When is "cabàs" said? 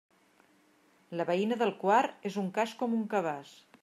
3.13-3.53